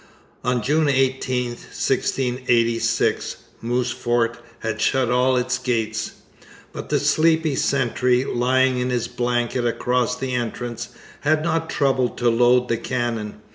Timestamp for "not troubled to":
11.43-12.31